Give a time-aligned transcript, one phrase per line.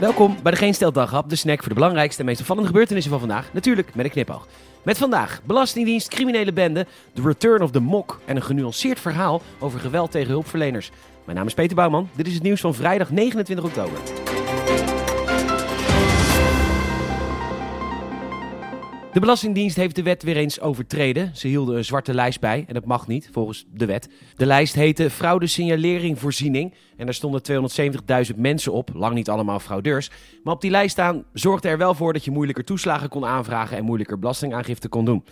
[0.00, 3.20] Welkom bij de Geen Stel de snack voor de belangrijkste en meest opvallende gebeurtenissen van
[3.20, 3.52] vandaag.
[3.52, 4.46] Natuurlijk met een knipoog.
[4.82, 9.80] Met vandaag Belastingdienst, criminele bende, The Return of the Mok en een genuanceerd verhaal over
[9.80, 10.90] geweld tegen hulpverleners.
[11.24, 13.98] Mijn naam is Peter Bouwman, dit is het nieuws van vrijdag 29 oktober.
[19.14, 21.36] De Belastingdienst heeft de wet weer eens overtreden.
[21.36, 24.08] Ze hielden een zwarte lijst bij en dat mag niet, volgens de wet.
[24.36, 27.70] De lijst heette Fraude Signalering Voorziening en daar stonden
[28.32, 30.10] 270.000 mensen op, lang niet allemaal fraudeurs.
[30.42, 33.76] Maar op die lijst staan zorgde er wel voor dat je moeilijker toeslagen kon aanvragen
[33.76, 35.24] en moeilijker belastingaangifte kon doen.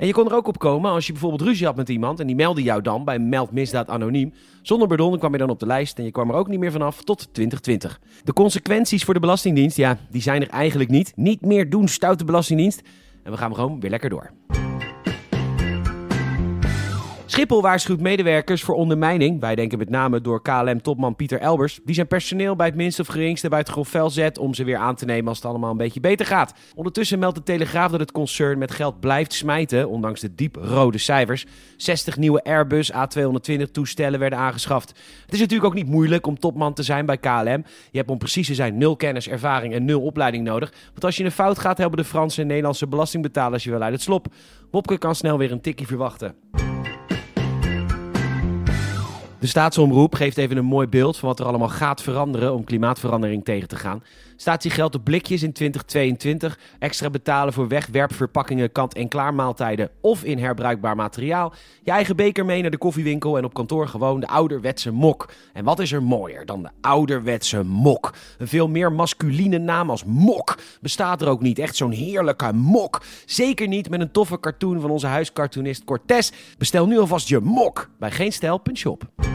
[0.00, 2.26] En je kon er ook op komen als je bijvoorbeeld ruzie had met iemand en
[2.26, 4.32] die meldde jou dan bij Meld Misdaad Anoniem.
[4.62, 6.72] Zonder pardon kwam je dan op de lijst en je kwam er ook niet meer
[6.72, 8.00] vanaf tot 2020.
[8.24, 11.12] De consequenties voor de Belastingdienst, ja, die zijn er eigenlijk niet.
[11.16, 12.82] Niet meer doen, stoute Belastingdienst.
[13.22, 14.30] En we gaan gewoon weer lekker door.
[17.40, 19.40] Schiphol waarschuwt medewerkers voor ondermijning.
[19.40, 21.80] Wij denken met name door KLM-topman Pieter Elbers.
[21.84, 24.76] Die zijn personeel bij het minste of geringste bij het grof zet om ze weer
[24.76, 26.54] aan te nemen als het allemaal een beetje beter gaat.
[26.74, 30.98] Ondertussen meldt de Telegraaf dat het concern met geld blijft smijten, ondanks de diep rode
[30.98, 31.46] cijfers.
[31.76, 34.88] 60 nieuwe Airbus A220 toestellen werden aangeschaft.
[35.24, 37.64] Het is natuurlijk ook niet moeilijk om topman te zijn bij KLM.
[37.90, 40.72] Je hebt om precies te zijn nul kennis, ervaring en nul opleiding nodig.
[40.86, 43.92] Want als je een fout gaat, helpen de Franse en Nederlandse belastingbetalers je wel uit
[43.92, 44.26] het slop.
[44.70, 46.59] Wopke kan snel weer een tikkie verwachten.
[49.40, 53.44] De staatsomroep geeft even een mooi beeld van wat er allemaal gaat veranderen om klimaatverandering
[53.44, 54.02] tegen te gaan.
[54.36, 61.52] Statiegeld op blikjes in 2022, extra betalen voor wegwerpverpakkingen, kant-en-klaar maaltijden of in herbruikbaar materiaal.
[61.82, 65.32] Je eigen beker mee naar de koffiewinkel en op kantoor gewoon de ouderwetse mok.
[65.52, 68.14] En wat is er mooier dan de ouderwetse mok?
[68.38, 71.58] Een veel meer masculine naam als mok bestaat er ook niet.
[71.58, 73.02] Echt zo'n heerlijke mok.
[73.26, 76.32] Zeker niet met een toffe cartoon van onze huiscartoonist Cortés.
[76.58, 79.29] Bestel nu alvast je mok bij geenstijl.shop.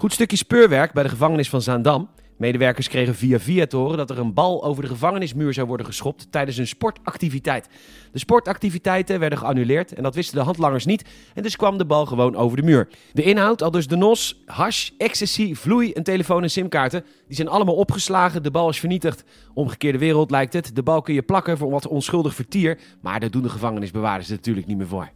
[0.00, 2.08] Goed stukje speurwerk bij de gevangenis van Zaandam.
[2.36, 5.86] Medewerkers kregen via via te horen dat er een bal over de gevangenismuur zou worden
[5.86, 7.68] geschopt tijdens een sportactiviteit.
[8.12, 11.04] De sportactiviteiten werden geannuleerd en dat wisten de handlangers niet
[11.34, 12.88] en dus kwam de bal gewoon over de muur.
[13.12, 17.48] De inhoud, al dus de nos, hash, ecstasy, vloei, een telefoon en simkaarten, die zijn
[17.48, 19.24] allemaal opgeslagen, de bal is vernietigd.
[19.54, 23.30] Omgekeerde wereld lijkt het, de bal kun je plakken voor wat onschuldig vertier, maar daar
[23.30, 25.10] doen de gevangenisbewaarders natuurlijk niet meer voor.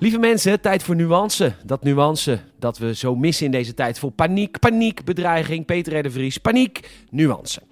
[0.00, 1.52] Lieve mensen, tijd voor nuance.
[1.64, 6.10] Dat nuance dat we zo missen in deze tijd vol paniek, paniek, bedreiging, Peter R.
[6.10, 7.62] Vries, paniek, nuance.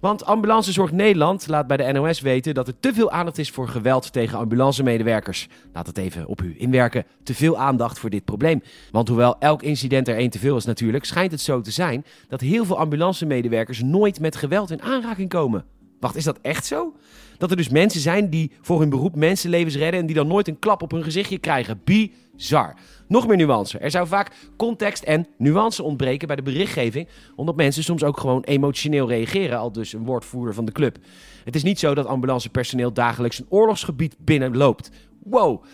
[0.00, 3.68] Want Ambulancezorg Nederland laat bij de NOS weten dat er te veel aandacht is voor
[3.68, 5.48] geweld tegen ambulancemedewerkers.
[5.72, 7.04] Laat het even op u inwerken.
[7.22, 8.62] Te veel aandacht voor dit probleem.
[8.90, 12.04] Want hoewel elk incident er één te veel is natuurlijk, schijnt het zo te zijn
[12.28, 15.64] dat heel veel ambulancemedewerkers nooit met geweld in aanraking komen.
[16.02, 16.92] Wacht, is dat echt zo?
[17.38, 20.48] Dat er dus mensen zijn die voor hun beroep mensenlevens redden en die dan nooit
[20.48, 21.80] een klap op hun gezichtje krijgen.
[21.84, 22.74] Bizar.
[23.08, 23.78] Nog meer nuance.
[23.78, 28.42] Er zou vaak context en nuance ontbreken bij de berichtgeving, omdat mensen soms ook gewoon
[28.42, 30.98] emotioneel reageren, al dus een woordvoerder van de club.
[31.44, 34.90] Het is niet zo dat ambulancepersoneel dagelijks een oorlogsgebied binnenloopt.
[35.22, 35.64] Wow.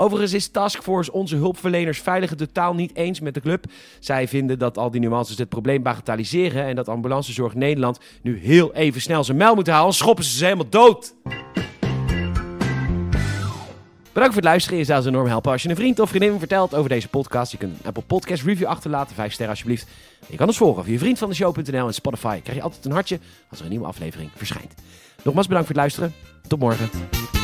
[0.00, 3.64] Overigens is Taskforce onze hulpverleners veilig totaal niet eens met de club.
[3.98, 8.74] Zij vinden dat al die nuances het probleem bagatelliseren en dat Ambulancezorg Nederland nu heel
[8.74, 11.14] even snel zijn mijl moet halen, schoppen ze ze helemaal dood.
[14.12, 14.78] Bedankt voor het luisteren.
[14.78, 17.52] Je zou ons enorm helpen als je een vriend of vriendin vertelt over deze podcast.
[17.52, 19.86] Je kunt een Apple Podcast review achterlaten, 5 sterren alsjeblieft.
[20.26, 22.40] Je kan ons volgen via vriendvandeshow.nl en Spotify.
[22.40, 23.18] Krijg je altijd een hartje
[23.50, 24.74] als er een nieuwe aflevering verschijnt.
[25.22, 26.14] Nogmaals bedankt voor het luisteren.
[26.48, 27.37] Tot morgen.